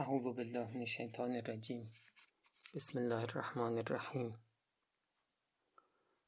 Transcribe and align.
اعوذ 0.00 0.24
بالله 0.24 0.66
من 0.74 0.80
الشیطان 0.80 1.36
الرجیم 1.36 1.92
بسم 2.74 2.98
الله 2.98 3.22
الرحمن 3.22 3.78
الرحیم 3.78 4.38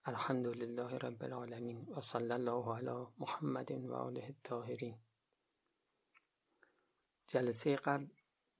الحمد 0.04 0.46
لله 0.46 0.98
رب 0.98 1.22
العالمین 1.22 1.88
و 1.88 2.00
الله 2.14 2.76
علی 2.76 3.06
محمد 3.18 3.70
و 3.70 3.94
آله 3.94 4.24
الطاهرین 4.24 4.98
جلسه 7.28 7.76
قبل 7.76 8.06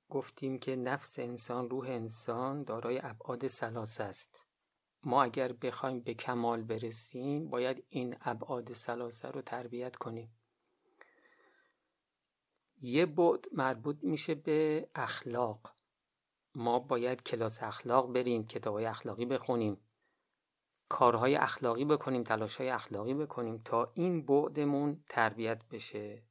گفتیم 0.08 0.58
که 0.58 0.76
نفس 0.76 1.18
انسان 1.18 1.70
روح 1.70 1.88
انسان 1.88 2.62
دارای 2.64 3.00
ابعاد 3.02 3.48
سلاس 3.48 4.00
است. 4.00 4.40
ما 5.02 5.22
اگر 5.22 5.52
بخوایم 5.52 6.00
به 6.00 6.14
کمال 6.14 6.62
برسیم 6.62 7.50
باید 7.50 7.84
این 7.88 8.16
ابعاد 8.20 8.72
سلاسه 8.72 9.28
رو 9.28 9.42
تربیت 9.42 9.96
کنیم. 9.96 10.40
یه 12.80 13.06
بعد 13.06 13.44
مربوط 13.52 13.98
میشه 14.02 14.34
به 14.34 14.88
اخلاق. 14.94 15.74
ما 16.54 16.78
باید 16.78 17.22
کلاس 17.22 17.62
اخلاق 17.62 18.12
بریم 18.12 18.46
کتابای 18.46 18.84
اخلاقی 18.84 19.26
بخونیم 19.26 19.80
کارهای 20.88 21.36
اخلاقی 21.36 21.84
بکنیم 21.84 22.24
تلاشهای 22.24 22.70
اخلاقی 22.70 23.14
بکنیم 23.14 23.62
تا 23.64 23.92
این 23.94 24.26
بعدمون 24.26 25.04
تربیت 25.08 25.64
بشه. 25.68 26.22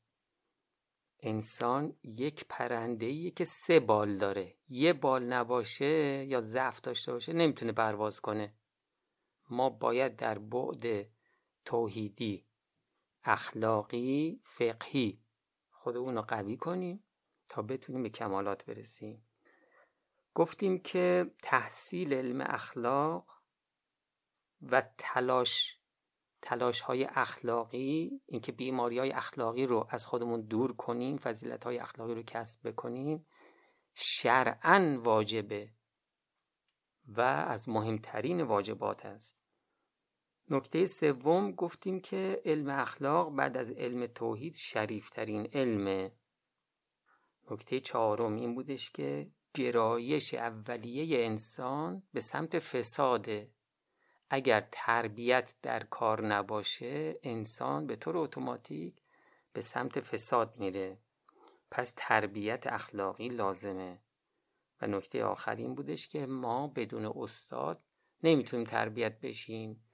انسان 1.19 1.95
یک 2.03 2.45
پرنده 2.49 3.31
که 3.31 3.45
سه 3.45 3.79
بال 3.79 4.17
داره. 4.17 4.55
یه 4.69 4.93
بال 4.93 5.23
نباشه 5.23 6.25
یا 6.25 6.41
ضعف 6.41 6.81
داشته 6.81 7.11
باشه 7.11 7.33
نمی‌تونه 7.33 7.71
پرواز 7.71 8.19
کنه. 8.19 8.53
ما 9.49 9.69
باید 9.69 10.15
در 10.15 10.39
بعد 10.39 11.07
توحیدی 11.65 12.45
اخلاقی 13.23 14.39
فقهی 14.43 15.21
خودمون 15.79 16.15
رو 16.15 16.21
قوی 16.21 16.57
کنیم 16.57 17.03
تا 17.49 17.61
بتونیم 17.61 18.03
به 18.03 18.09
کمالات 18.09 18.65
برسیم. 18.65 19.27
گفتیم 20.33 20.79
که 20.79 21.31
تحصیل 21.43 22.13
علم 22.13 22.41
اخلاق 22.41 23.41
و 24.61 24.83
تلاش 24.97 25.79
تلاش 26.41 26.81
های 26.81 27.03
اخلاقی 27.03 28.21
اینکه 28.25 28.51
بیماری 28.51 28.99
های 28.99 29.11
اخلاقی 29.11 29.65
رو 29.65 29.87
از 29.89 30.05
خودمون 30.05 30.41
دور 30.41 30.75
کنیم 30.75 31.17
فضیلت 31.17 31.63
های 31.63 31.79
اخلاقی 31.79 32.15
رو 32.15 32.23
کسب 32.23 32.67
بکنیم 32.67 33.27
شرعا 33.93 34.99
واجبه 35.03 35.69
و 37.07 37.21
از 37.21 37.69
مهمترین 37.69 38.41
واجبات 38.41 39.05
است. 39.05 39.39
نکته 40.49 40.85
سوم 40.85 41.51
گفتیم 41.51 41.99
که 41.99 42.41
علم 42.45 42.69
اخلاق 42.69 43.35
بعد 43.35 43.57
از 43.57 43.71
علم 43.71 44.07
توحید 44.07 44.55
شریفترین 44.55 45.49
علمه 45.53 46.11
نکته 47.51 47.79
چهارم 47.79 48.35
این 48.35 48.55
بودش 48.55 48.91
که 48.91 49.31
گرایش 49.53 50.33
اولیه 50.33 51.25
انسان 51.25 52.03
به 52.13 52.19
سمت 52.19 52.59
فساده 52.59 53.51
اگر 54.29 54.67
تربیت 54.71 55.53
در 55.61 55.83
کار 55.83 56.27
نباشه 56.27 57.19
انسان 57.23 57.87
به 57.87 57.95
طور 57.95 58.17
اتوماتیک 58.17 58.95
به 59.53 59.61
سمت 59.61 59.99
فساد 59.99 60.57
میره. 60.57 60.97
پس 61.71 61.93
تربیت 61.97 62.67
اخلاقی 62.67 63.29
لازمه. 63.29 63.99
و 64.81 64.87
نکته 64.87 65.23
آخرین 65.23 65.75
بودش 65.75 66.07
که 66.07 66.25
ما 66.25 66.67
بدون 66.67 67.05
استاد 67.15 67.83
نمی‌تونیم 68.23 68.65
تربیت 68.65 69.19
بشیم. 69.19 69.88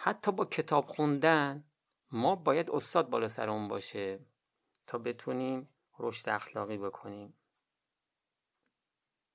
حتی 0.00 0.32
با 0.32 0.44
کتاب 0.44 0.86
خوندن 0.86 1.64
ما 2.10 2.36
باید 2.36 2.70
استاد 2.70 3.10
بالا 3.10 3.28
سرمون 3.28 3.68
باشه 3.68 4.20
تا 4.86 4.98
بتونیم 4.98 5.68
رشد 5.98 6.28
اخلاقی 6.28 6.78
بکنیم. 6.78 7.34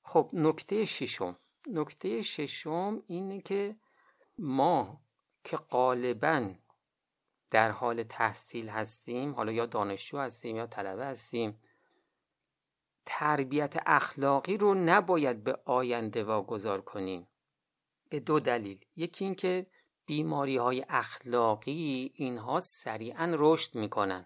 خب 0.03 0.29
نکته 0.33 0.85
ششم. 0.85 1.37
نکته 1.67 2.21
ششم 2.21 3.03
اینه 3.07 3.41
که 3.41 3.75
ما 4.37 5.01
که 5.43 5.57
غالبا 5.57 6.53
در 7.51 7.71
حال 7.71 8.03
تحصیل 8.03 8.69
هستیم 8.69 9.33
حالا 9.33 9.51
یا 9.51 9.65
دانشجو 9.65 10.17
هستیم 10.17 10.55
یا 10.55 10.67
طلبه 10.67 11.05
هستیم 11.05 11.61
تربیت 13.05 13.73
اخلاقی 13.85 14.57
رو 14.57 14.73
نباید 14.73 15.43
به 15.43 15.59
آینده 15.65 16.23
واگذار 16.23 16.81
کنیم. 16.81 17.27
به 18.09 18.19
دو 18.19 18.39
دلیل. 18.39 18.85
یکی 18.95 19.25
اینکه 19.25 19.67
بیماری 20.05 20.57
های 20.57 20.85
اخلاقی 20.89 22.11
اینها 22.15 22.61
سریعا 22.61 23.35
رشد 23.37 23.75
می‌کنن. 23.75 24.25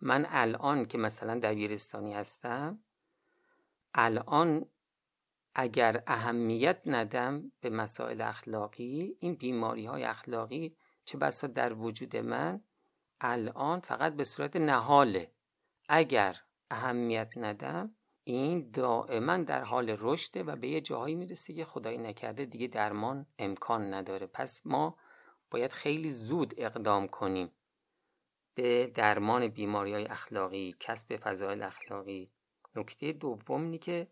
من 0.00 0.26
الان 0.28 0.86
که 0.86 0.98
مثلا 0.98 1.40
دبیرستانی 1.42 2.14
هستم 2.14 2.78
الان 3.94 4.66
اگر 5.54 6.02
اهمیت 6.06 6.80
ندم 6.86 7.52
به 7.60 7.70
مسائل 7.70 8.20
اخلاقی 8.20 9.16
این 9.20 9.34
بیماری 9.34 9.86
های 9.86 10.04
اخلاقی 10.04 10.76
چه 11.04 11.18
بسا 11.18 11.46
در 11.46 11.72
وجود 11.72 12.16
من 12.16 12.60
الان 13.20 13.80
فقط 13.80 14.12
به 14.12 14.24
صورت 14.24 14.56
نهاله. 14.56 15.32
اگر 15.88 16.40
اهمیت 16.70 17.32
ندم 17.36 17.95
این 18.28 18.70
دائما 18.70 19.36
در 19.36 19.64
حال 19.64 19.96
رشده 19.98 20.42
و 20.42 20.56
به 20.56 20.68
یه 20.68 20.80
جاهایی 20.80 21.14
می‌رسه 21.14 21.54
که 21.54 21.64
خدایی 21.64 21.98
نکرده 21.98 22.44
دیگه 22.44 22.66
درمان 22.66 23.26
امکان 23.38 23.94
نداره. 23.94 24.26
پس 24.26 24.66
ما 24.66 24.96
باید 25.50 25.72
خیلی 25.72 26.10
زود 26.10 26.54
اقدام 26.56 27.08
کنیم 27.08 27.50
به 28.54 28.86
درمان 28.94 29.48
بیماری 29.48 29.92
های 29.92 30.04
اخلاقی 30.04 30.74
کسب 30.80 31.16
فضایل 31.16 31.62
اخلاقی. 31.62 32.30
نکته 32.76 33.12
دوم 33.12 33.62
اینه 33.62 33.78
که 33.78 34.06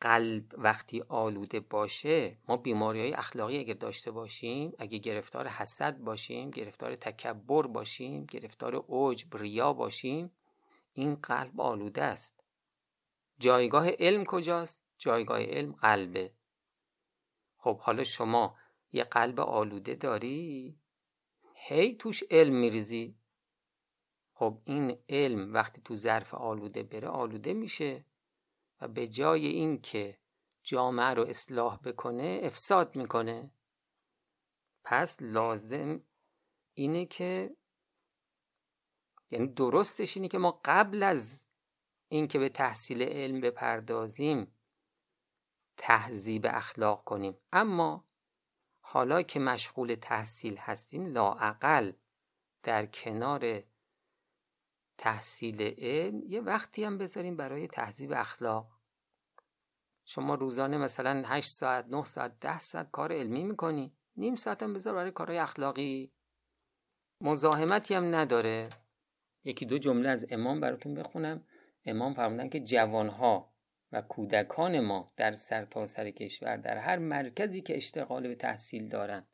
قلب 0.00 0.44
وقتی 0.58 1.04
آلوده 1.08 1.60
باشه 1.60 2.36
ما 2.48 2.56
بیماری 2.56 3.00
های 3.00 3.12
اخلاقی 3.12 3.58
اگر 3.58 3.74
داشته 3.74 4.10
باشیم 4.10 4.72
اگه 4.78 4.98
گرفتار 4.98 5.48
حسد 5.48 5.98
باشیم 5.98 6.50
گرفتار 6.50 6.96
تکبر 6.96 7.66
باشیم 7.66 8.24
گرفتار 8.24 8.84
عجب 8.88 9.36
ریا 9.36 9.72
باشیم 9.72 10.30
این 10.94 11.14
قلب 11.14 11.60
آلوده 11.60 12.02
است. 12.02 12.37
جایگاه 13.38 13.90
علم 13.90 14.24
کجاست؟ 14.24 14.84
جایگاه 14.98 15.42
علم 15.42 15.72
قلبه. 15.72 16.32
خب 17.56 17.80
حالا 17.80 18.04
شما 18.04 18.56
یه 18.92 19.04
قلب 19.04 19.40
آلوده 19.40 19.94
داری؟ 19.94 20.78
هی 21.54 21.94
توش 21.94 22.24
علم 22.30 22.54
میریزی. 22.54 23.18
خب 24.32 24.58
این 24.64 24.98
علم 25.08 25.54
وقتی 25.54 25.80
تو 25.80 25.96
ظرف 25.96 26.34
آلوده 26.34 26.82
بره 26.82 27.08
آلوده 27.08 27.52
میشه 27.52 28.04
و 28.80 28.88
به 28.88 29.08
جای 29.08 29.46
اینکه 29.46 30.18
جامعه 30.62 31.06
رو 31.06 31.26
اصلاح 31.26 31.76
بکنه 31.76 32.40
افساد 32.42 32.96
می‌کنه. 32.96 33.50
پس 34.84 35.16
لازم 35.20 36.02
اینه 36.74 37.06
که 37.06 37.56
یعنی 39.30 39.48
درستش 39.48 40.16
اینه 40.16 40.28
که 40.28 40.38
ما 40.38 40.60
قبل 40.64 41.02
از 41.02 41.47
اینکه 42.08 42.38
به 42.38 42.48
تحصیل 42.48 43.02
علم 43.02 43.40
بپردازیم 43.40 44.54
تهذیب 45.76 46.46
اخلاق 46.50 47.04
کنیم. 47.04 47.36
اما 47.52 48.08
حالا 48.80 49.22
که 49.22 49.40
مشغول 49.40 49.94
تحصیل 49.94 50.56
هستیم 50.56 51.06
لاعقل 51.06 51.92
در 52.62 52.86
کنار 52.86 53.62
تحصیل 54.98 55.62
علم 55.62 56.22
یه 56.22 56.40
وقتی 56.40 56.84
هم 56.84 56.98
بذاریم 56.98 57.36
برای 57.36 57.66
تهذیب 57.66 58.12
اخلاق. 58.12 58.78
شما 60.04 60.34
روزانه 60.34 60.78
مثلا 60.78 61.22
8 61.26 61.48
ساعت 61.48 61.86
9 61.86 62.04
ساعت 62.04 62.40
10 62.40 62.58
ساعت 62.58 62.90
کار 62.90 63.12
علمی 63.12 63.44
می‌کنی 63.44 63.92
نیم 64.16 64.36
ساعت 64.36 64.62
هم 64.62 64.72
بذار 64.72 64.94
برای 64.94 65.10
کارهای 65.10 65.38
اخلاقی. 65.38 66.12
مزاحمتی 67.20 67.94
هم 67.94 68.14
نداره. 68.14 68.68
یکی 69.44 69.66
دو 69.66 69.78
جمله 69.78 70.08
از 70.08 70.26
امام 70.30 70.60
براتون 70.60 70.94
بخونم. 70.94 71.44
امام 71.90 72.14
فرمودن 72.14 72.48
که 72.48 72.60
جوانها 72.60 73.52
و 73.92 74.02
کودکان 74.02 74.80
ما 74.80 75.12
در 75.16 75.32
سرتاسر 75.32 76.04
سر 76.04 76.10
کشور 76.10 76.56
در 76.56 76.76
هر 76.76 76.98
مرکزی 76.98 77.60
که 77.60 77.76
اشتغال 77.76 78.28
به 78.28 78.34
تحصیل 78.34 78.88
دارند 78.88 79.28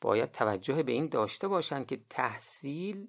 باید 0.00 0.30
توجه 0.30 0.82
به 0.82 0.92
این 0.92 1.08
داشته 1.08 1.48
باشند 1.48 1.86
که 1.86 2.00
تحصیل 2.10 3.08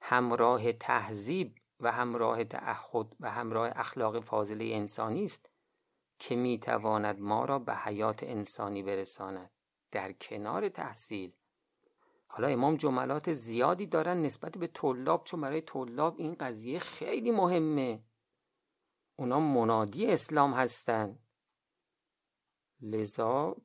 همراه 0.00 0.72
تهذیب 0.72 1.54
و 1.80 1.92
همراه 1.92 2.44
تعهد 2.44 3.06
و 3.20 3.30
همراه 3.30 3.72
اخلاق 3.74 4.20
فاضله 4.20 4.64
انسانی 4.64 5.24
است 5.24 5.50
که 6.18 6.36
می‌تواند 6.36 7.20
ما 7.20 7.44
را 7.44 7.58
به 7.58 7.74
حیات 7.74 8.22
انسانی 8.22 8.82
برساند 8.82 9.50
در 9.92 10.12
کنار 10.12 10.68
تحصیل. 10.68 11.32
حالا 12.26 12.48
امام 12.48 12.76
جملات 12.76 13.32
زیادی 13.32 13.86
دارن 13.86 14.22
نسبت 14.22 14.58
به 14.58 14.66
طلاب 14.66 15.24
چون 15.24 15.40
برای 15.40 15.60
طلاب 15.60 16.14
این 16.18 16.34
قضیه 16.34 16.78
خیلی 16.78 17.30
مهمه. 17.30 18.04
اونا 19.16 19.40
منادی 19.40 20.06
اسلام 20.06 20.54
هستند 20.54 21.18
لذا 22.80 23.56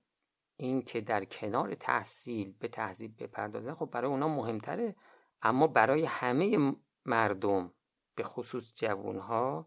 این 0.58 0.82
که 0.82 1.02
در 1.02 1.26
کنار 1.26 1.76
تحصیل 1.76 2.54
به 2.60 2.68
تهذیب 2.68 3.24
بپردازن 3.24 3.74
خب 3.74 3.86
برای 3.86 4.12
اونا 4.12 4.28
مهمتره. 4.28 4.96
اما 5.42 5.68
برای 5.68 6.06
همه 6.06 6.76
مردم 7.06 7.74
به 8.16 8.24
خصوص 8.24 8.74
جوانها 8.76 9.66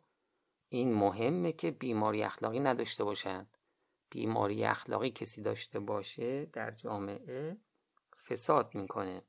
این 0.69 0.95
مهمه 0.95 1.53
که 1.53 1.71
بیماری 1.71 2.23
اخلاقی 2.23 2.61
نداشته 2.61 3.05
باشند 3.05 3.57
بیماری 4.11 4.65
اخلاقی 4.65 5.11
کسی 5.11 5.43
داشته 5.43 5.81
باشه 5.81 6.45
در 6.45 6.71
جامعه 6.71 7.57
فساد 8.29 8.75
می‌کنه. 8.75 9.23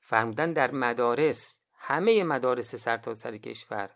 فرمودن 0.00 0.52
در 0.52 0.70
مدارس 0.70 1.62
همه 1.74 2.24
مدارس 2.24 2.74
سرتاسر 2.74 3.30
سر 3.30 3.36
کشور 3.36 3.90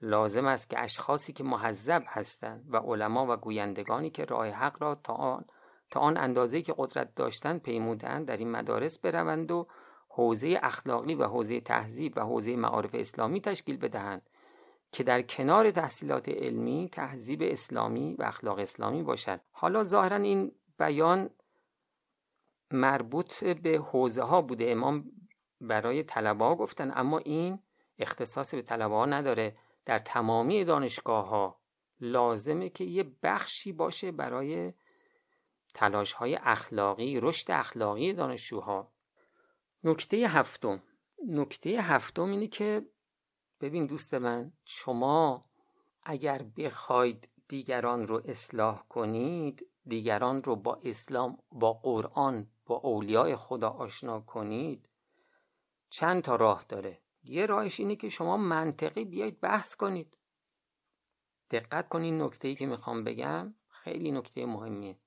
لازم 0.00 0.46
است 0.46 0.70
که 0.70 0.80
اشخاصی 0.80 1.32
که 1.32 1.44
محذب 1.44 2.02
هستند 2.06 2.74
و 2.74 2.76
علما 2.76 3.26
و 3.32 3.36
گویندگانی 3.36 4.10
که 4.10 4.24
راه 4.24 4.48
حق 4.48 4.82
را 4.82 4.94
تا 4.94 5.12
آن 5.12 5.44
تا 5.90 6.00
آن 6.00 6.16
اندازه 6.16 6.62
که 6.62 6.74
قدرت 6.78 7.14
داشتن 7.14 7.58
پیمودند 7.58 8.26
در 8.26 8.36
این 8.36 8.50
مدارس 8.50 8.98
بروند 8.98 9.50
و 9.50 9.66
حوزه 10.08 10.58
اخلاقی 10.62 11.14
و 11.14 11.24
حوزه 11.24 11.60
تهذیب 11.60 12.12
و 12.16 12.20
حوزه 12.20 12.56
معارف 12.56 12.94
اسلامی 12.94 13.40
تشکیل 13.40 13.76
بدهند 13.76 14.22
که 14.92 15.04
در 15.04 15.22
کنار 15.22 15.70
تحصیلات 15.70 16.28
علمی 16.28 16.88
تهذیب 16.92 17.42
اسلامی 17.42 18.14
و 18.14 18.22
اخلاق 18.22 18.58
اسلامی 18.58 19.02
باشد. 19.02 19.40
حالا 19.50 19.84
ظاهرا 19.84 20.16
این 20.16 20.52
بیان 20.78 21.30
مربوط 22.70 23.44
به 23.44 23.78
حوزه 23.78 24.22
ها 24.22 24.42
بوده. 24.42 24.70
امام 24.70 25.12
برای 25.60 26.02
طلبه 26.02 26.54
گفتن 26.54 26.92
اما 26.94 27.18
این 27.18 27.58
اختصاص 27.98 28.54
به 28.54 28.62
طلبه 28.62 28.94
ها 28.94 29.06
نداره. 29.06 29.56
در 29.84 29.98
تمامی 29.98 30.64
دانشگاه 30.64 31.28
ها 31.28 31.60
لازمه 32.00 32.68
که 32.68 32.84
یه 32.84 33.04
بخشی 33.22 33.72
باشه 33.72 34.12
برای 34.12 34.72
تلاش 35.74 36.12
های 36.12 36.38
اخلاقی 36.42 37.20
رشد 37.20 37.50
اخلاقی 37.50 38.12
دانشجوها. 38.12 38.92
نکته 39.84 40.16
هفتم. 40.16 40.82
نکته 41.28 41.70
هفتم 41.70 42.30
اینه 42.30 42.46
که 42.46 42.86
ببین 43.60 43.86
دوست 43.86 44.14
من 44.14 44.52
شما 44.64 45.44
اگر 46.02 46.42
بخواید 46.56 47.28
دیگران 47.48 48.06
رو 48.06 48.22
اصلاح 48.24 48.82
کنید 48.88 49.66
دیگران 49.84 50.42
رو 50.42 50.56
با 50.56 50.80
اسلام 50.82 51.38
با 51.52 51.72
قرآن 51.72 52.50
با 52.66 52.76
اولیای 52.76 53.36
خدا 53.36 53.70
آشنا 53.70 54.20
کنید 54.20 54.88
چند 55.88 56.22
تا 56.22 56.36
راه 56.36 56.64
داره. 56.68 57.02
یه 57.24 57.46
راهش 57.46 57.80
اینه 57.80 57.96
که 57.96 58.08
شما 58.08 58.36
منطقی 58.36 59.04
بیاید 59.04 59.40
بحث 59.40 59.76
کنید. 59.76 60.16
دقت 61.50 61.88
کنید 61.88 62.14
نکته 62.14 62.48
ای 62.48 62.54
که 62.54 62.66
می‌خوام 62.66 63.04
بگم 63.04 63.54
خیلی 63.68 64.10
نکته 64.10 64.46
مهمیه. 64.46 64.98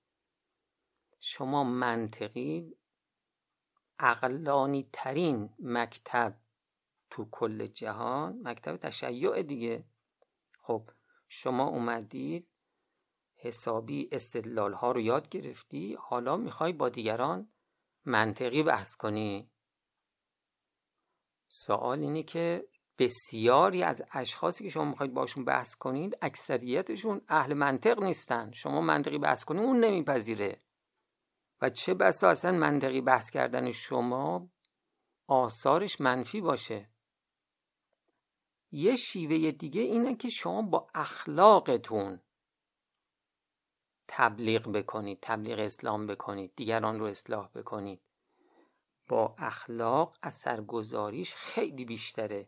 شما 1.19 1.63
منطقی 1.63 2.75
اقلانی 3.99 4.89
ترین 4.93 5.49
مکتب 5.59 6.37
تو 7.09 7.27
کل 7.31 7.67
جهان 7.67 8.41
مکتب 8.43 8.77
تشیع 8.77 9.41
دیگه. 9.41 9.85
خب 10.61 10.89
شما 11.29 11.63
اومدید 11.63 12.47
حسابی 13.35 14.09
استدلال 14.11 14.73
ها 14.73 14.91
رو 14.91 14.99
یاد 14.99 15.29
گرفتی 15.29 15.97
حالا 15.99 16.37
می‌خوای 16.37 16.73
با 16.73 16.89
دیگران 16.89 17.49
منطقی 18.05 18.63
بحث 18.63 18.95
کنی؟ 18.95 19.51
سوال 21.47 21.99
اینه 21.99 22.23
که 22.23 22.67
بسیاری 22.97 23.83
از 23.83 24.03
اشخاصی 24.11 24.63
که 24.63 24.69
شما 24.69 24.85
می‌خواید 24.85 25.13
باشون 25.13 25.45
بحث 25.45 25.75
کنید 25.75 26.17
اکثریتشون 26.21 27.21
اهل 27.27 27.53
منطق 27.53 28.03
نیستن. 28.03 28.51
شما 28.51 28.81
منطقی 28.81 29.17
بحث 29.17 29.43
کنید 29.43 29.63
اون 29.63 29.79
نمیپذیره. 29.79 30.61
و 31.61 31.69
چه 31.69 31.93
بسا 31.93 32.29
اصلا 32.29 32.51
منطقی 32.51 33.01
بحث 33.01 33.29
کردن 33.29 33.71
شما 33.71 34.49
آثارش 35.27 36.01
منفی 36.01 36.41
باشه. 36.41 36.89
یه 38.71 38.95
شیوه 38.95 39.51
دیگه 39.51 39.81
اینه 39.81 40.15
که 40.15 40.29
شما 40.29 40.61
با 40.61 40.87
اخلاقتون 40.93 42.21
تبلیغ 44.07 44.71
بکنید 44.71 45.19
تبلیغ 45.21 45.59
اسلام 45.59 46.07
بکنید 46.07 46.55
دیگران 46.55 46.99
رو 46.99 47.05
اصلاح 47.05 47.47
بکنید. 47.47 48.01
با 49.07 49.35
اخلاق 49.37 50.17
اثرگذاریش 50.23 51.33
خیلی 51.35 51.85
بیشتره 51.85 52.47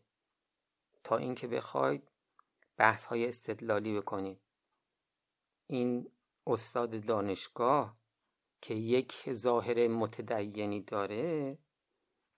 تا 1.03 1.18
اینکه 1.18 1.47
بخواید 1.47 2.07
بحث 2.77 3.06
های 3.06 3.27
استدلالی 3.27 4.00
بکنید. 4.00 4.39
این 5.67 6.12
استاد 6.47 7.06
دانشگاه 7.06 7.97
که 8.62 8.74
یک 8.74 9.33
ظاهر 9.33 9.88
متدینی 9.88 10.81
داره 10.81 11.57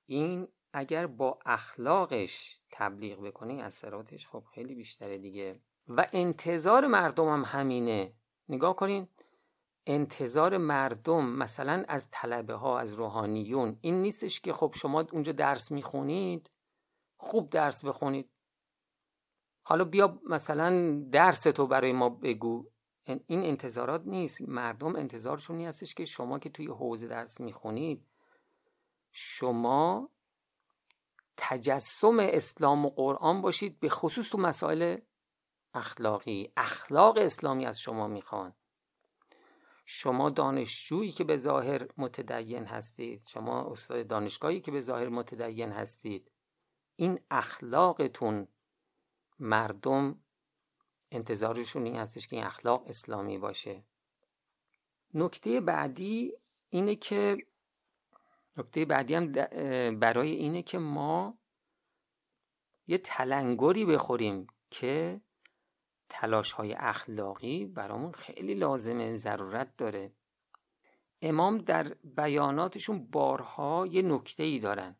این 0.06 0.48
اگر 0.74 1.08
با 1.08 1.40
اخلاقش 1.46 2.60
تبلیغ 2.72 3.22
بکنه 3.22 3.54
اثراتش 3.54 4.28
خب 4.28 4.44
خیلی 4.54 4.76
بیشتره 4.76 5.18
دیگه. 5.18 5.60
و 5.88 6.08
انتظار 6.14 6.88
مردم 6.88 7.30
هم 7.30 7.44
همینه. 7.46 8.14
نگاه 8.50 8.76
کنین 8.76 9.08
انتظار 9.86 10.58
مردم 10.58 11.26
مثلا 11.26 11.86
از 11.88 12.08
طلبه 12.12 12.54
ها 12.54 12.80
از 12.80 12.94
روحانیون 12.94 13.78
این 13.82 14.02
نیستش 14.02 14.42
که 14.42 14.54
خب 14.54 14.74
شما 14.76 15.06
اونجا 15.12 15.32
درس 15.32 15.72
می‌خونید 15.72 16.50
خوب 17.18 17.50
درس 17.50 17.86
بخونید. 17.86 18.30
حالا 19.62 19.84
بیا 19.84 20.20
مثلا 20.30 21.00
درس 21.12 21.44
تو 21.44 21.68
برای 21.68 21.92
ما 21.92 22.10
بگو. 22.10 22.70
این 23.06 23.44
انتظارات 23.44 24.02
نیست. 24.06 24.42
مردم 24.42 24.96
انتظارشون 24.96 25.62
هستش 25.62 25.94
که 25.94 26.06
شما 26.06 26.40
که 26.40 26.50
توی 26.50 26.68
حوزه 26.68 27.08
درس 27.08 27.40
می‌خونید 27.40 28.08
شما 29.12 30.10
تجسم 31.38 32.20
اسلام 32.20 32.86
و 32.86 32.90
قرآن 32.90 33.42
باشید 33.42 33.80
به 33.80 33.90
خصوص 33.90 34.30
تو 34.30 34.38
مسائل 34.38 34.98
اخلاقی. 35.74 36.52
اخلاق 36.58 37.18
اسلامی 37.18 37.66
از 37.66 37.80
شما 37.80 38.08
می‌خوان. 38.08 38.54
شما 39.86 40.30
دانشجویی 40.30 41.12
که 41.12 41.24
به 41.24 41.38
ظاهر 41.38 41.88
متدین 41.98 42.66
هستید. 42.66 43.24
شما 43.28 43.72
استاد 43.72 44.08
دانشگاهی 44.08 44.62
که 44.62 44.72
به 44.72 44.80
ظاهر 44.80 45.10
متدین 45.10 45.72
هستید. 45.72 46.32
این 46.96 47.20
اخلاقتون 47.32 48.48
مردم 49.40 50.20
انتظارشون 51.12 51.86
این 51.86 51.96
هستش 51.96 52.28
که 52.28 52.36
این 52.36 52.46
اخلاق 52.46 52.84
اسلامی 52.88 53.38
باشه. 53.38 53.84
نکته 55.14 55.62
بعدی 55.62 56.34
اینه 56.70 56.96
که 56.96 57.38
نکته 58.58 58.86
بعدی 58.86 59.16
هم 59.16 59.32
برای 60.00 60.32
اینه 60.32 60.62
که 60.62 60.78
ما 60.78 61.38
یه 62.88 62.98
تلنگری 62.98 63.86
بخوریم 63.86 64.48
که 64.70 65.22
تلاش 66.10 66.52
های 66.52 66.74
اخلاقی 66.74 67.66
برامون 67.66 68.12
خیلی 68.12 68.54
لازمه 68.54 69.18
ضرورت 69.18 69.76
داره. 69.78 70.14
امام 71.22 71.58
در 71.58 71.84
بیاناتشون 72.04 73.08
بارها 73.08 73.88
یه 73.88 74.02
نکته 74.02 74.44
ای 74.44 74.60
دارن. 74.60 74.96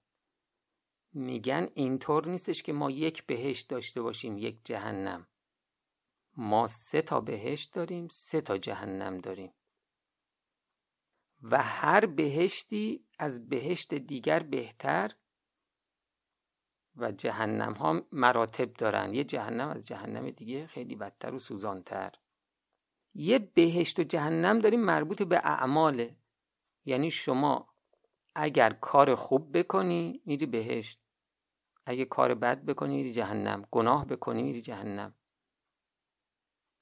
میگن 1.14 1.70
اینطور 1.74 2.28
نیستش 2.28 2.64
که 2.64 2.74
ما 2.74 2.92
یک 2.92 3.26
بهشت 3.26 3.70
داشته 3.70 4.02
باشیم 4.02 4.38
یک 4.38 4.66
جهنم. 4.66 5.28
ما 6.38 6.68
سه 6.68 7.02
تا 7.02 7.22
بهشت 7.22 7.74
داریم 7.74 8.08
سه 8.08 8.42
تا 8.42 8.58
جهنم 8.58 9.18
داریم. 9.18 9.54
و 11.44 11.64
هر 11.64 12.06
بهشتی 12.06 13.06
از 13.20 13.50
بهشت 13.50 13.94
دیگر 13.94 14.40
بهتر 14.40 15.12
و 16.96 17.12
جهنم 17.12 17.74
ها 17.74 18.02
مراتب 18.12 18.74
دارن. 18.74 19.14
یه 19.14 19.24
جهنم 19.24 19.70
از 19.70 19.88
جهنم 19.88 20.30
دیگه 20.30 20.68
خیلی 20.68 20.96
بدتر 20.96 21.34
و 21.34 21.40
سوزانتر. 21.40 22.12
یه 23.14 23.40
بهشت 23.40 24.00
و 24.00 24.04
جهنم 24.04 24.60
داریم 24.60 24.82
مربوط 24.82 25.22
به 25.24 25.38
اعماله 25.38 26.16
یعنی 26.86 27.12
شما 27.12 27.74
اگر 28.36 28.74
کار 28.74 29.16
خوب 29.16 29.58
بکنی 29.58 30.22
میری 30.26 30.46
بهشت. 30.46 31.00
اگه 31.86 32.06
کار 32.06 32.34
بد 32.34 32.66
بکنی 32.66 32.96
میری 32.96 33.12
جهنم. 33.12 33.68
گناه 33.72 34.06
بکنی 34.06 34.44
میری 34.44 34.62
جهنم. 34.62 35.16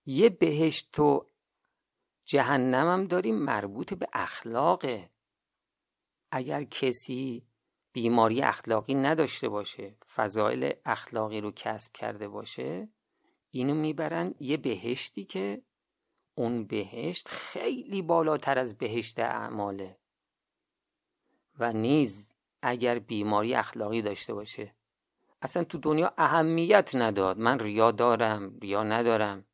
یه 0.05 0.29
بهشت 0.29 0.99
و 0.99 1.25
جهنم 2.31 2.88
هم 2.88 3.03
داریم 3.03 3.35
مربوط 3.35 3.93
به 3.93 4.07
اخلاقه. 4.13 5.09
اگر 6.31 6.63
کسی 6.63 7.47
بیماری 7.93 8.41
اخلاقی 8.41 8.95
نداشته 8.95 9.50
باشه 9.50 9.95
فضایل 10.15 10.73
اخلاقی 10.85 11.41
رو 11.41 11.51
کسب 11.51 11.91
کرده 11.93 12.27
باشه 12.27 12.89
اینو 13.50 13.75
می‌برن 13.75 14.35
یه 14.39 14.57
بهشتی 14.57 15.25
که 15.25 15.61
اون 16.35 16.63
بهشت 16.63 17.27
خیلی 17.27 18.01
بالاتر 18.01 18.59
از 18.59 18.77
بهشت 18.77 19.19
اعماله. 19.19 19.97
و 21.59 21.73
نیز 21.73 22.35
اگر 22.61 23.00
بیماری 23.00 23.55
اخلاقی 23.55 24.01
داشته 24.01 24.33
باشه 24.33 24.75
اصلا 25.41 25.63
تو 25.63 25.77
دنیا 25.77 26.13
اهمیت 26.17 26.95
نداد. 26.95 27.38
من 27.38 27.59
ریا 27.59 27.91
دارم 27.91 28.59
ریا 28.59 28.83
ندارم. 28.83 29.45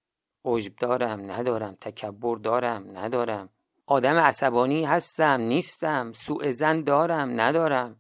عجب 0.48 0.76
دارم 0.76 1.32
ندارم 1.32 1.78
تکبر 1.82 2.38
دارم 2.38 2.98
ندارم. 2.98 3.50
آدم 3.86 4.16
عصبانی 4.16 4.86
هستم 4.86 5.42
نیستم 5.42 6.14
سوء 6.14 6.52
زن 6.52 6.82
دارم 6.82 7.42
ندارم. 7.42 8.00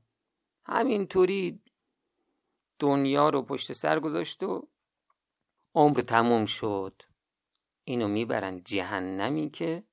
همینطوری 0.65 1.61
دنیا 2.79 3.29
رو 3.29 3.41
پشت 3.41 3.73
سر 3.73 3.99
گذاشت 3.99 4.43
و 4.43 4.67
عمر 5.75 6.01
تموم 6.01 6.45
شد. 6.45 7.01
اینو 7.83 8.07
می‌برن 8.07 8.63
جهنمی 8.63 9.49
که 9.49 9.83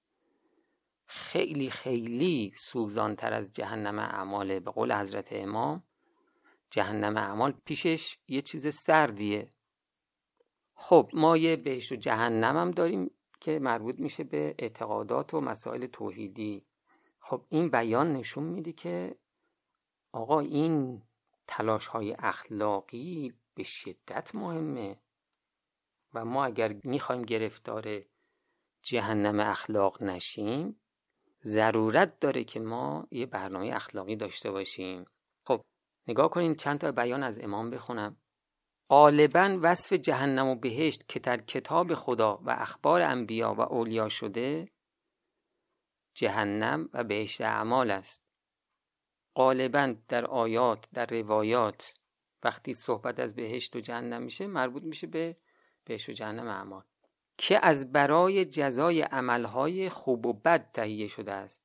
خیلی 1.06 1.70
خیلی 1.70 2.52
سوزانتر 2.56 3.32
از 3.32 3.52
جهنم 3.52 3.98
اعماله. 3.98 4.60
به 4.60 4.70
قول 4.70 5.00
حضرت 5.00 5.28
امام 5.30 5.82
جهنم 6.70 7.16
اعمال 7.16 7.52
پیشش 7.64 8.18
یه 8.28 8.42
چیز 8.42 8.74
سردیه. 8.74 9.53
خب 10.74 11.10
ما 11.12 11.36
یه 11.36 11.56
بهشت 11.56 11.92
و 11.92 11.96
جهنم 11.96 12.56
هم 12.56 12.70
داریم 12.70 13.10
که 13.40 13.58
مربوط 13.58 14.00
میشه 14.00 14.24
به 14.24 14.54
اعتقادات 14.58 15.34
و 15.34 15.40
مسائل 15.40 15.86
توحیدی. 15.86 16.66
خب 17.20 17.44
این 17.48 17.68
بیان 17.68 18.12
نشون 18.12 18.44
میده 18.44 18.72
که 18.72 19.16
آقا 20.12 20.40
این 20.40 21.02
تلاش 21.46 21.86
های 21.86 22.16
اخلاقی 22.18 23.34
به 23.54 23.62
شدت 23.62 24.34
مهمه 24.34 25.00
و 26.14 26.24
ما 26.24 26.44
اگر 26.44 26.76
می‌خوایم 26.84 27.22
گرفتار 27.22 28.02
جهنم 28.82 29.40
اخلاق 29.40 30.04
نشیم 30.04 30.80
ضرورت 31.44 32.20
داره 32.20 32.44
که 32.44 32.60
ما 32.60 33.06
یه 33.10 33.26
برنامه 33.26 33.70
اخلاقی 33.74 34.16
داشته 34.16 34.50
باشیم. 34.50 35.04
خب 35.46 35.62
نگاه 36.08 36.30
کنین 36.30 36.54
چند 36.54 36.78
تا 36.78 36.92
بیان 36.92 37.22
از 37.22 37.38
امام 37.38 37.70
بخونم. 37.70 38.16
غالبا 38.90 39.58
وصف 39.62 39.92
جهنم 39.92 40.46
و 40.46 40.54
بهشت 40.54 41.08
که 41.08 41.20
در 41.20 41.36
کتاب 41.36 41.94
خدا 41.94 42.36
و 42.36 42.50
اخبار 42.50 43.02
انبیا 43.02 43.54
و 43.54 43.60
اولیا 43.60 44.08
شده 44.08 44.68
جهنم 46.14 46.88
و 46.92 47.04
بهشت 47.04 47.40
اعمال 47.40 47.90
است. 47.90 48.24
غالبا 49.36 49.94
در 50.08 50.26
آیات 50.26 50.88
در 50.92 51.06
روایات 51.06 51.94
وقتی 52.42 52.74
صحبت 52.74 53.20
از 53.20 53.34
بهشت 53.34 53.76
و 53.76 53.80
جهنم 53.80 54.22
میشه 54.22 54.46
مربوط 54.46 54.82
میشه 54.82 55.06
به 55.06 55.36
بهشت 55.84 56.08
و 56.08 56.12
جهنم 56.12 56.48
اعمال 56.48 56.84
که 57.38 57.66
از 57.66 57.92
برای 57.92 58.44
جزای 58.44 59.00
عملهای 59.00 59.88
خوب 59.88 60.26
و 60.26 60.32
بد 60.32 60.70
تهیه 60.72 61.08
شده 61.08 61.32
است. 61.32 61.64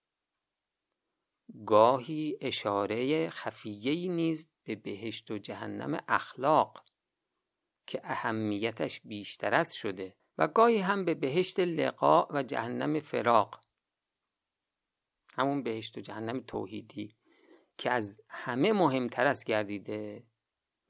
گاهی 1.65 2.37
اشاره 2.41 3.29
خفیهی 3.29 4.07
نیز 4.07 4.49
به 4.63 4.75
بهشت 4.75 5.31
و 5.31 5.37
جهنم 5.37 6.03
اخلاق 6.07 6.88
که 7.89 8.01
اهمیتش 8.03 9.01
بیشتر 9.01 9.53
از 9.53 9.75
شده 9.75 10.15
و 10.37 10.47
گاهی 10.47 10.77
هم 10.77 11.05
به 11.05 11.13
بهشت 11.13 11.59
لقا 11.59 12.27
و 12.31 12.43
جهنم 12.43 12.99
فراق. 12.99 13.61
همون 15.33 15.63
بهشت 15.63 15.97
و 15.97 16.01
جهنم 16.01 16.39
توحیدی 16.39 17.15
که 17.77 17.91
از 17.91 18.21
همه 18.29 18.73
مهمتر 18.73 19.27
است 19.27 19.45
گردیده 19.45 20.23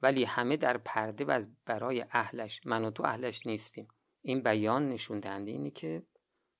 ولی 0.02 0.24
همه 0.24 0.56
در 0.56 0.76
پرده 0.76 1.24
و 1.24 1.30
از 1.30 1.56
برای 1.64 2.04
اهلش 2.10 2.60
من 2.64 2.84
و 2.84 2.90
تو 2.90 3.04
اهلش 3.04 3.46
نیستیم. 3.46 3.88
این 4.22 4.42
بیان 4.42 4.88
نشون 4.88 5.20
دهنده 5.20 5.50
اینه 5.50 5.70
که 5.70 6.02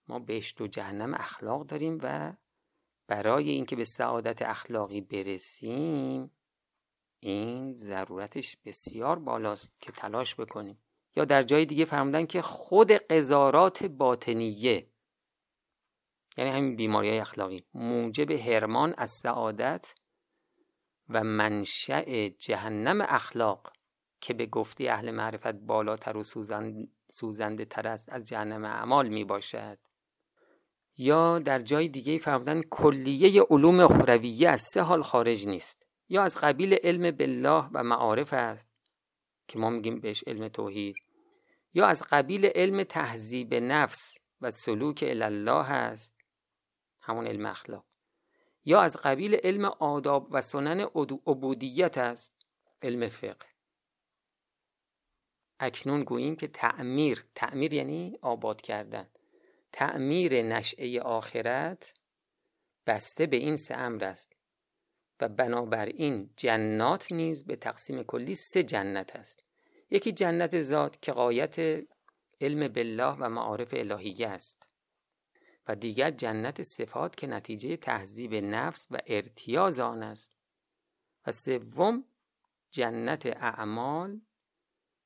ما 0.08 0.18
بهشت 0.18 0.60
و 0.60 0.66
جهنم 0.66 1.14
اخلاق 1.14 1.66
داریم 1.66 1.98
و 2.02 2.32
برای 3.06 3.50
اینکه 3.50 3.76
به 3.76 3.84
سعادت 3.84 4.42
اخلاقی 4.42 5.00
برسیم 5.00 6.30
این 7.20 7.74
ضرورتش 7.76 8.56
بسیار 8.64 9.18
بالاست 9.18 9.72
که 9.80 9.92
تلاش 9.92 10.34
بکنیم. 10.34 10.78
یا 11.16 11.24
در 11.24 11.42
جای 11.42 11.66
دیگه 11.66 11.84
فرمودن 11.84 12.26
که 12.26 12.42
خود 12.42 12.92
قضارات 12.92 13.84
باطنیه. 13.84 14.86
یعنی 16.36 16.50
همین 16.50 16.76
بیماری 16.76 17.08
های 17.08 17.18
اخلاقی. 17.18 17.64
موجب 17.74 18.30
هرمان 18.30 18.94
از 18.98 19.10
سعادت 19.22 19.94
و 21.08 21.24
منشأ 21.24 22.28
جهنم 22.28 23.00
اخلاق 23.00 23.72
که 24.20 24.34
به 24.34 24.46
گفته 24.46 24.84
اهل 24.90 25.10
معرفت 25.10 25.52
بالاتر 25.52 26.16
و 26.16 26.24
سوزنده 27.10 27.64
تر 27.64 27.88
است 27.88 28.08
از 28.12 28.28
جهنم 28.28 28.64
اعمال 28.64 29.08
می 29.08 29.24
باشد 29.24 29.78
یا 30.96 31.38
در 31.38 31.62
جای 31.62 31.88
دیگه 31.88 32.18
فرمودن 32.18 32.62
کلیه 32.62 33.42
علوم 33.50 33.80
اخرویه 33.80 34.48
از 34.48 34.62
سه 34.62 34.82
حال 34.82 35.02
خارج 35.02 35.46
نیست. 35.46 35.86
یا 36.10 36.22
از 36.22 36.36
قبیل 36.36 36.74
علم 36.74 37.10
بالله 37.10 37.68
و 37.72 37.82
معارف 37.84 38.32
است 38.32 38.70
که 39.48 39.58
ما 39.58 39.70
میگیم 39.70 40.00
بهش 40.00 40.24
علم 40.26 40.48
توحید 40.48 40.96
یا 41.74 41.86
از 41.86 42.02
قبیل 42.10 42.46
علم 42.46 42.82
تهذیب 42.82 43.54
نفس 43.54 44.18
و 44.40 44.50
سلوک 44.50 45.04
الله 45.06 45.70
است 45.72 46.20
همون 47.00 47.26
علم 47.26 47.46
اخلاق 47.46 47.84
یا 48.64 48.80
از 48.80 48.96
قبیل 48.96 49.34
علم 49.34 49.64
آداب 49.64 50.28
و 50.30 50.40
سنن 50.40 50.80
عبودیت 51.26 51.98
است 51.98 52.34
علم 52.82 53.08
فقه. 53.08 53.46
اکنون 55.60 56.04
گوییم 56.04 56.36
که 56.36 56.48
تعمیر 56.48 57.24
تعمیر 57.34 57.74
یعنی 57.74 58.18
آباد 58.22 58.60
کردن. 58.60 59.08
تعمیر 59.72 60.42
نشعه 60.42 61.00
آخرت 61.00 61.94
بسته 62.86 63.26
به 63.26 63.36
این 63.36 63.56
سه 63.56 63.76
امر 63.76 64.04
است. 64.04 64.39
و 65.20 65.28
بنابراین 65.28 66.30
جنات 66.36 67.12
نیز 67.12 67.44
به 67.44 67.56
تقسیم 67.56 68.02
کلی 68.02 68.34
سه 68.34 68.62
جنت 68.62 69.16
است. 69.16 69.44
یکی 69.90 70.12
جنت 70.12 70.60
ذات 70.60 71.02
که 71.02 71.12
قایت 71.12 71.84
علم 72.40 72.68
بالله 72.68 73.16
و 73.18 73.28
معارف 73.28 73.74
الهیه 73.74 74.28
است 74.28 74.68
و 75.68 75.76
دیگر 75.76 76.10
جنت 76.10 76.62
صفات 76.62 77.16
که 77.16 77.26
نتیجه 77.26 77.76
تهذیب 77.76 78.34
نفس 78.34 78.86
و 78.90 78.98
ارتیاز 79.06 79.80
آن 79.80 80.02
است. 80.02 80.36
و 81.26 81.32
سوم 81.32 82.04
جنت 82.70 83.26
اعمال 83.26 84.20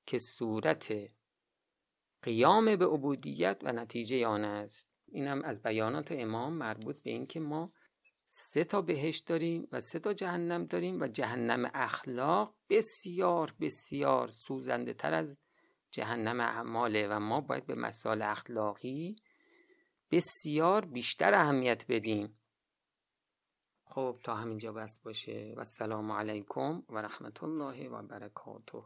که 0.06 0.18
صورت 0.18 0.94
قیام 2.22 2.76
به 2.76 2.86
عبودیت 2.86 3.60
و 3.62 3.72
نتیجه 3.72 4.26
آن 4.26 4.44
است. 4.44 4.88
اینم 5.06 5.42
از 5.42 5.62
بیانات 5.62 6.12
امام 6.12 6.52
مربوط 6.52 7.02
به 7.02 7.10
اینکه 7.10 7.40
ما 7.40 7.72
سه 8.36 8.64
تا 8.64 8.82
بهشت 8.82 9.26
داریم 9.26 9.68
و 9.72 9.80
سه 9.80 9.98
تا 9.98 10.12
جهنم 10.12 10.64
داریم 10.64 11.00
و 11.00 11.06
جهنم 11.06 11.70
اخلاق 11.74 12.54
بسیار 12.70 13.54
بسیار 13.60 14.28
سوزنده 14.28 14.94
تر 14.94 15.14
از 15.14 15.36
جهنم 15.90 16.40
اعماله 16.40 17.08
و 17.08 17.20
ما 17.20 17.40
باید 17.40 17.66
به 17.66 17.74
مسائل 17.74 18.22
اخلاقی 18.22 19.16
بسیار 20.10 20.84
بیشتر 20.84 21.34
اهمیت 21.34 21.84
بدیم. 21.88 22.40
خب 23.84 24.20
تا 24.24 24.34
همینجا 24.34 24.72
بس 24.72 25.00
باشه. 25.04 25.54
و 25.56 25.58
السلام 25.58 26.12
علیکم 26.12 26.82
و 26.88 26.98
رحمت 26.98 27.42
الله 27.42 27.88
و 27.88 28.02
برکاته. 28.02 28.84